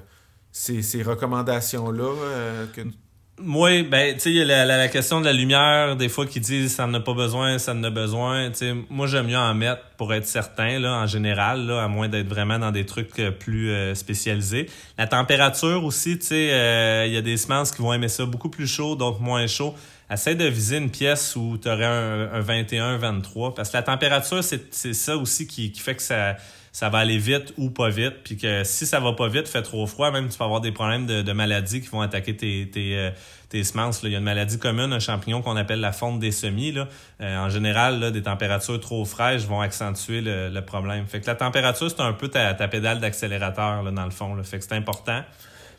ces, 0.52 1.04
recommandations-là 1.04 2.14
que... 2.74 2.82
Oui, 3.46 3.84
ben, 3.84 4.16
tu 4.16 4.22
sais, 4.22 4.30
il 4.32 4.38
y 4.38 4.52
a 4.52 4.66
la, 4.66 4.88
question 4.88 5.20
de 5.20 5.26
la 5.26 5.34
lumière, 5.34 5.96
des 5.96 6.10
fois, 6.10 6.26
qui 6.26 6.40
disent 6.40 6.74
ça 6.74 6.88
n'a 6.88 7.00
pas 7.00 7.14
besoin, 7.14 7.60
ça 7.60 7.74
en 7.74 7.84
a 7.84 7.90
besoin. 7.90 8.50
Tu 8.50 8.58
sais, 8.58 8.76
moi, 8.90 9.06
j'aime 9.06 9.28
mieux 9.28 9.38
en 9.38 9.54
mettre 9.54 9.82
pour 9.98 10.14
être 10.14 10.26
certain, 10.26 10.80
là, 10.80 11.02
en 11.02 11.08
général, 11.08 11.66
là, 11.68 11.84
à 11.84 11.88
moins 11.88 12.08
d'être 12.08 12.28
vraiment 12.28 12.58
dans 12.58 12.72
des 12.72 12.86
trucs 12.86 13.22
plus 13.40 13.96
spécialisés. 13.96 14.68
La 14.98 15.08
température 15.08 15.84
aussi, 15.84 16.18
tu 16.18 16.28
sais, 16.28 17.06
il 17.08 17.14
y 17.14 17.18
a 17.18 17.22
des 17.22 17.38
semences 17.38 17.72
qui 17.72 17.82
vont 17.82 17.94
aimer 17.94 18.10
ça 18.10 18.26
beaucoup 18.26 18.50
plus 18.50 18.68
chaud, 18.68 18.96
donc 18.96 19.20
moins 19.20 19.46
chaud 19.46 19.76
essaie 20.12 20.36
de 20.36 20.46
viser 20.46 20.78
une 20.78 20.90
pièce 20.90 21.36
où 21.36 21.58
tu 21.58 21.70
aurais 21.70 21.86
un, 21.86 22.40
21, 22.40 22.98
23, 22.98 23.56
parce 23.56 23.70
que 23.70 23.78
la 23.78 23.84
température, 23.84 24.44
c'est 24.44 24.94
ça 24.94 25.18
aussi 25.18 25.48
qui, 25.48 25.72
fait 25.72 25.96
que 25.96 26.02
ça, 26.02 26.38
ça 26.72 26.90
va 26.90 27.00
aller 27.00 27.18
vite 27.18 27.54
ou 27.58 27.72
pas 27.72 27.90
vite, 27.90 28.24
puis 28.24 28.38
que 28.38 28.64
si 28.64 28.86
ça 28.86 29.00
va 29.00 29.14
pas 29.14 29.28
vite, 29.30 29.48
fait 29.48 29.64
trop 29.64 29.88
froid, 29.88 30.12
même 30.12 30.30
tu 30.30 30.38
peux 30.38 30.44
avoir 30.44 30.62
des 30.62 30.72
problèmes 30.72 31.08
de, 31.08 31.32
maladies 31.32 31.82
qui 31.82 31.88
vont 31.88 32.02
attaquer 32.02 32.36
tes, 32.36 32.70
tes, 32.70 32.96
euh, 32.96 33.10
tes 33.50 33.64
semences. 33.64 34.02
Il 34.04 34.12
y 34.12 34.16
a 34.16 34.20
une 34.20 34.24
maladie 34.24 34.60
commune, 34.60 34.94
un 34.94 35.00
champignon 35.00 35.42
qu'on 35.42 35.56
appelle 35.56 35.80
la 35.80 35.92
fonte 35.92 36.20
des 36.20 36.32
semis. 36.32 36.72
Là. 36.72 36.88
Euh, 37.22 37.38
en 37.38 37.50
général, 37.50 38.00
là, 38.00 38.12
des 38.12 38.22
températures 38.22 38.80
trop 38.80 39.06
fraîches 39.06 39.44
vont 39.44 39.60
accentuer 39.62 40.22
le, 40.22 40.60
problème. 40.62 41.06
Fait 41.08 41.20
que 41.20 41.26
la 41.26 41.36
température, 41.36 41.90
c'est 41.90 42.02
un 42.02 42.14
peu 42.14 42.28
ta, 42.28 42.54
ta 42.54 42.68
pédale 42.68 43.00
d'accélérateur, 43.00 43.92
dans 43.92 44.06
le 44.06 44.12
fond. 44.12 44.36
Là. 44.36 44.44
Fait 44.44 44.60
que 44.60 44.64
c'est 44.64 44.76
important. 44.76 45.24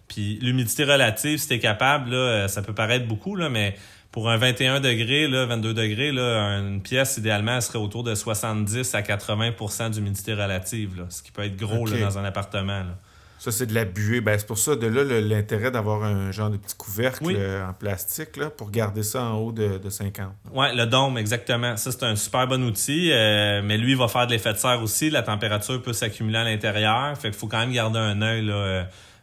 Puis 0.08 0.38
l'humidité 0.40 0.84
relative, 0.84 1.38
si 1.38 1.48
tu 1.48 1.54
es 1.54 1.58
capable, 1.58 2.10
là, 2.10 2.16
euh, 2.16 2.48
ça 2.48 2.62
peut 2.62 2.72
paraître 2.72 3.06
beaucoup, 3.06 3.36
là, 3.36 3.50
mais 3.50 3.76
pour 4.10 4.30
un 4.30 4.36
21 4.36 4.80
degrés, 4.80 5.28
là, 5.28 5.44
22 5.46 5.74
degrés, 5.74 6.12
là, 6.12 6.58
une 6.58 6.80
pièce, 6.80 7.18
idéalement, 7.18 7.60
serait 7.60 7.78
autour 7.78 8.04
de 8.04 8.14
70 8.14 8.94
à 8.94 9.02
80% 9.02 9.90
d'humidité 9.90 10.34
relative, 10.34 10.96
là, 10.96 11.04
ce 11.10 11.22
qui 11.22 11.30
peut 11.30 11.42
être 11.42 11.56
gros 11.56 11.86
là, 11.86 11.98
dans 12.00 12.18
un 12.18 12.24
appartement. 12.24 12.80
Là. 12.80 12.96
Ça, 13.38 13.52
c'est 13.52 13.66
de 13.66 13.74
la 13.74 13.84
buée. 13.84 14.20
Ben, 14.20 14.36
c'est 14.36 14.46
pour 14.46 14.58
ça, 14.58 14.74
de 14.74 14.86
là, 14.86 15.04
l'intérêt 15.20 15.70
d'avoir 15.70 16.02
un 16.02 16.32
genre 16.32 16.50
de 16.50 16.56
petit 16.56 16.74
couvercle 16.76 17.24
euh, 17.36 17.68
en 17.68 17.72
plastique 17.72 18.36
là, 18.36 18.50
pour 18.50 18.70
garder 18.70 19.04
ça 19.04 19.22
en 19.22 19.36
haut 19.36 19.52
de, 19.52 19.78
de 19.78 19.90
50. 19.90 20.26
Oui, 20.52 20.66
le 20.74 20.86
dôme, 20.86 21.16
exactement. 21.18 21.76
Ça, 21.76 21.92
c'est 21.92 22.02
un 22.02 22.16
super 22.16 22.48
bon 22.48 22.64
outil. 22.64 23.12
Euh, 23.12 23.62
mais 23.62 23.78
lui, 23.78 23.92
il 23.92 23.96
va 23.96 24.08
faire 24.08 24.26
de 24.26 24.32
l'effet 24.32 24.52
de 24.52 24.58
serre 24.58 24.82
aussi. 24.82 25.10
La 25.10 25.22
température 25.22 25.80
peut 25.80 25.92
s'accumuler 25.92 26.38
à 26.38 26.44
l'intérieur. 26.44 27.16
Fait 27.16 27.30
qu'il 27.30 27.38
faut 27.38 27.46
quand 27.46 27.60
même 27.60 27.72
garder 27.72 28.00
un 28.00 28.20
œil 28.22 28.44
là, 28.44 28.54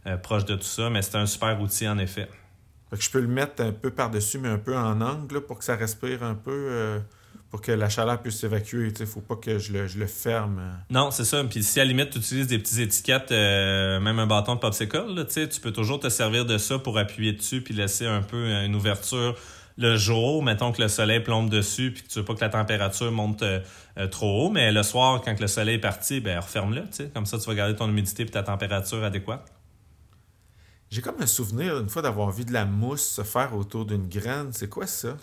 euh, 0.08 0.18
proche 0.24 0.46
de 0.46 0.56
tout 0.56 0.64
ça. 0.64 0.90
Mais 0.90 1.02
c'est 1.02 1.18
un 1.18 1.26
super 1.26 1.60
outil, 1.60 1.88
en 1.88 1.98
effet 1.98 2.30
je 2.92 3.10
peux 3.10 3.20
le 3.20 3.28
mettre 3.28 3.64
un 3.64 3.72
peu 3.72 3.90
par-dessus, 3.90 4.40
mais 4.40 4.50
un 4.50 4.58
peu 4.58 4.76
en 4.76 5.02
angle 5.02 5.42
pour 5.42 5.60
que 5.60 5.64
ça 5.64 5.76
respire 5.76 6.24
un 6.24 6.36
peu, 6.36 6.52
euh, 6.52 7.00
pour 7.50 7.62
que 7.62 7.72
la 7.72 7.90
chaleur 7.90 8.22
puisse 8.22 8.40
s'évacuer. 8.40 8.92
Il 8.96 9.02
ne 9.02 9.06
faut 9.06 9.22
pas 9.22 9.36
que 9.36 9.58
je 9.58 9.74
le, 9.74 10.08
ferme. 10.08 10.62
Non, 10.90 11.12
c'est 11.12 11.26
ça. 11.26 11.44
Puis 11.44 11.64
si 11.64 11.80
à 11.80 11.84
la 11.84 11.90
limite, 11.90 12.12
tu 12.12 12.20
utilises 12.20 12.48
des 12.48 12.60
petites 12.60 12.80
étiquettes, 12.80 13.32
euh, 13.32 14.00
même 14.00 14.20
un 14.20 14.28
bâton 14.28 14.56
de 14.56 14.60
popsicle, 14.60 15.26
tu 15.28 15.62
peux 15.62 15.72
toujours 15.72 16.00
te 16.00 16.10
servir 16.10 16.46
de 16.46 16.58
ça 16.58 16.80
pour 16.80 16.98
appuyer 16.98 17.34
dessus 17.34 17.62
puis 17.62 17.74
laisser 17.74 18.06
un 18.06 18.22
peu 18.22 18.50
une 18.50 18.76
ouverture 18.76 19.36
le 19.78 19.98
jour, 19.98 20.42
mettons 20.44 20.72
que 20.72 20.82
le 20.82 20.88
soleil 20.88 21.20
plombe 21.20 21.50
dessus 21.50 21.92
puis 21.92 22.04
que 22.04 22.08
tu 22.08 22.20
veux 22.20 22.26
pas 22.26 22.34
que 22.34 22.42
la 22.42 22.50
température 22.50 23.12
monte 23.12 23.44
euh, 23.44 23.60
trop 24.10 24.46
haut, 24.46 24.50
mais 24.50 24.72
le 24.72 24.84
soir, 24.84 25.22
quand 25.24 25.40
le 25.40 25.48
soleil 25.48 25.76
est 25.76 25.80
parti, 25.80 26.20
ben 26.22 26.40
referme-le, 26.40 26.84
comme 27.14 27.26
ça 27.26 27.38
tu 27.38 27.46
vas 27.46 27.56
garder 27.56 27.76
ton 27.76 27.90
humidité 27.90 28.24
et 28.24 28.26
ta 28.28 28.44
température 28.44 29.04
adéquate. 29.04 29.55
J'ai 30.92 31.02
comme 31.02 31.20
un 31.20 31.28
souvenir 31.28 31.80
une 31.80 31.90
fois 31.90 32.02
d'avoir 32.02 32.32
vu 32.32 32.46
de 32.46 32.54
la 32.54 32.66
mousse 32.66 33.08
se 33.08 33.24
faire 33.24 33.56
autour 33.56 33.86
d'une 33.86 34.08
graine. 34.08 34.50
C'est 34.52 34.70
quoi 34.70 34.88
ça? 34.88 35.18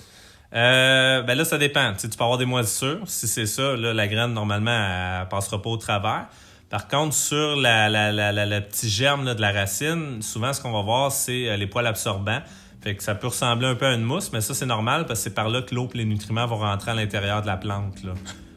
Euh, 0.55 1.23
ben 1.23 1.35
là, 1.35 1.45
ça 1.45 1.57
dépend. 1.57 1.95
Tu, 1.99 2.09
tu 2.09 2.17
peux 2.17 2.25
avoir 2.25 2.39
des 2.39 2.45
moisissures. 2.45 3.01
Si 3.07 3.27
c'est 3.27 3.47
ça, 3.47 3.75
là, 3.77 3.95
la 3.95 4.09
graine, 4.09 4.35
normalement, 4.35 4.71
elle, 4.71 5.29
passera 5.29 5.63
pas 5.63 5.71
au 5.71 5.77
travers. 5.77 6.27
Par 6.69 6.89
contre, 6.89 7.15
sur 7.15 7.57
la, 7.57 7.89
la, 7.89 8.13
la, 8.13 8.33
la, 8.33 8.61
petit 8.61 8.89
germe 8.89 9.35
de 9.35 9.41
la 9.41 9.53
racine, 9.53 10.21
souvent, 10.23 10.53
ce 10.53 10.61
qu'on 10.61 10.73
va 10.73 10.83
voir, 10.83 11.13
c'est 11.13 11.49
euh, 11.49 11.57
les 11.57 11.67
poils 11.67 11.87
absorbants. 11.87 12.41
Fait 12.83 12.97
que 12.97 13.03
ça 13.03 13.15
peut 13.15 13.29
ressembler 13.29 13.69
un 13.69 13.75
peu 13.75 13.87
à 13.87 13.95
une 13.95 14.03
mousse, 14.03 14.33
mais 14.33 14.41
ça, 14.41 14.55
c'est 14.55 14.67
normal 14.67 15.07
parce 15.07 15.21
que 15.21 15.25
c'est 15.25 15.35
par 15.35 15.49
là 15.49 15.63
que 15.63 15.75
l'eau 15.75 15.89
et 15.95 15.99
les 15.99 16.05
nutriments 16.05 16.47
vont 16.47 16.59
rentrer 16.59 16.91
à 16.91 16.95
l'intérieur 16.95 17.43
de 17.43 17.47
la 17.47 17.57
plante. 17.57 17.99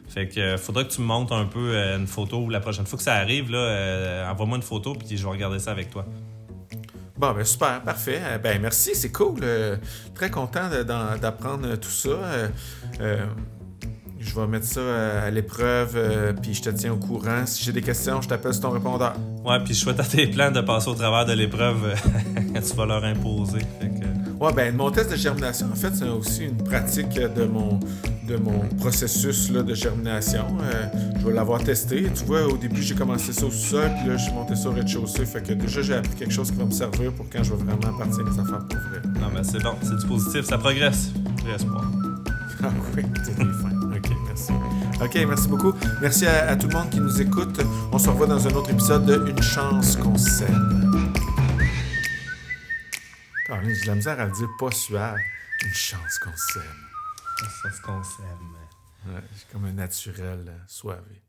Fait 0.08 0.28
que 0.28 0.40
euh, 0.40 0.58
faudra 0.58 0.84
que 0.84 0.92
tu 0.92 1.00
me 1.00 1.06
montres 1.06 1.34
un 1.34 1.44
peu 1.44 1.76
une 1.76 2.06
photo 2.06 2.48
la 2.48 2.60
prochaine 2.60 2.86
fois 2.86 2.96
que 2.96 3.04
ça 3.04 3.14
arrive. 3.14 3.50
Là, 3.50 4.30
envoie-moi 4.30 4.56
une 4.56 4.62
photo 4.62 4.94
puis 4.94 5.16
je 5.16 5.22
vais 5.22 5.30
regarder 5.30 5.58
ça 5.58 5.70
avec 5.70 5.90
toi. 5.90 6.04
Bon, 7.18 7.32
ben 7.32 7.44
super, 7.44 7.80
parfait. 7.82 8.20
Euh, 8.22 8.38
ben 8.38 8.60
merci, 8.60 8.90
c'est 8.94 9.10
cool. 9.10 9.40
Euh, 9.42 9.76
très 10.14 10.30
content 10.30 10.68
d'apprendre 11.20 11.76
tout 11.76 11.90
ça. 11.90 12.10
Euh, 13.00 13.26
je 14.18 14.34
vais 14.34 14.46
mettre 14.46 14.66
ça 14.66 15.22
à 15.22 15.30
l'épreuve, 15.30 16.34
puis 16.42 16.52
je 16.52 16.62
te 16.62 16.70
tiens 16.70 16.92
au 16.92 16.96
courant. 16.96 17.46
Si 17.46 17.64
j'ai 17.64 17.72
des 17.72 17.80
questions, 17.82 18.20
je 18.20 18.28
t'appelle 18.28 18.52
sur 18.52 18.62
ton 18.62 18.70
répondeur. 18.70 19.14
Ouais, 19.44 19.58
puis 19.64 19.72
je 19.72 19.80
souhaite 19.80 20.00
à 20.00 20.04
tes 20.04 20.26
plans 20.26 20.50
de 20.50 20.60
passer 20.60 20.88
au 20.88 20.94
travers 20.94 21.24
de 21.24 21.32
l'épreuve 21.32 21.94
que 22.34 22.58
tu 22.70 22.76
vas 22.76 22.86
leur 22.86 23.04
imposer. 23.04 23.60
Ouais, 24.40 24.52
ben 24.52 24.74
mon 24.74 24.90
test 24.90 25.10
de 25.12 25.16
germination, 25.16 25.68
en 25.72 25.76
fait, 25.76 25.94
c'est 25.94 26.08
aussi 26.08 26.44
une 26.44 26.56
pratique 26.56 27.14
de 27.14 27.44
mon, 27.44 27.78
de 28.26 28.36
mon 28.36 28.60
processus 28.78 29.50
là, 29.50 29.62
de 29.62 29.74
germination. 29.74 30.46
Euh, 30.60 30.86
je 31.18 31.26
vais 31.26 31.32
l'avoir 31.32 31.62
testé. 31.62 32.06
Tu 32.14 32.24
vois, 32.24 32.46
au 32.46 32.56
début, 32.56 32.82
j'ai 32.82 32.94
commencé 32.94 33.32
ça 33.32 33.46
au 33.46 33.50
sol, 33.50 33.90
puis 33.98 34.08
là, 34.08 34.16
je 34.16 34.24
suis 34.24 34.32
monté 34.32 34.56
ça 34.56 34.68
au 34.68 34.72
rez-de-chaussée. 34.72 35.24
Fait 35.26 35.42
que 35.42 35.52
déjà, 35.52 35.82
j'ai 35.82 35.94
appris 35.94 36.14
quelque 36.14 36.32
chose 36.32 36.50
qui 36.50 36.56
va 36.58 36.64
me 36.64 36.70
servir 36.70 37.12
pour 37.12 37.26
quand 37.30 37.42
je 37.42 37.54
vais 37.54 37.64
vraiment 37.64 37.96
partir 37.96 38.24
mes 38.24 38.38
affaires 38.38 38.66
pour 38.68 38.78
vrai. 38.78 39.02
Non, 39.20 39.28
mais 39.34 39.44
c'est 39.44 39.62
bon, 39.62 39.74
c'est 39.82 39.96
du 39.96 40.06
positif, 40.06 40.44
ça 40.44 40.58
progresse. 40.58 41.10
J'ai 41.44 41.52
espoir. 41.52 41.84
Ah 42.62 42.70
oui, 42.96 43.02
fin. 43.62 43.68
OK, 43.94 44.16
merci. 44.26 44.52
OK, 45.00 45.26
merci 45.28 45.48
beaucoup. 45.48 45.74
Merci 46.00 46.26
à, 46.26 46.56
tout 46.56 46.68
le 46.68 46.74
monde 46.74 46.88
qui 46.88 47.00
nous 47.00 47.20
écoute. 47.20 47.60
On 47.92 47.98
se 47.98 48.08
revoit 48.08 48.26
dans 48.26 48.48
un 48.48 48.50
autre 48.52 48.70
épisode 48.70 49.04
de 49.04 49.28
Une 49.28 49.42
chance 49.42 49.94
qu'on 49.94 50.16
s'aime. 50.16 51.12
j'ai 53.46 53.82
de 53.82 53.86
la 53.86 53.94
misère 53.94 54.18
à 54.18 54.24
le 54.24 54.32
dire 54.32 54.48
pas 54.58 54.70
suave. 54.70 55.18
Une 55.64 55.74
chance 55.74 56.18
qu'on 56.18 56.34
s'aime. 56.34 56.85
Ça, 57.38 57.70
c'est 57.70 57.82
qu'on 57.82 58.02
s'aime. 58.02 58.56
Ouais, 59.06 59.22
c'est 59.36 59.48
comme 59.50 59.64
un 59.66 59.72
naturel 59.72 60.44
euh, 60.48 60.58
soivé. 60.66 61.22